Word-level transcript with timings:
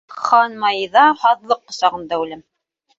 Хан-маиҙа— 0.27 1.05
һаҙлыҡ 1.27 1.63
ҡосағында 1.69 2.25
үләм! 2.27 2.47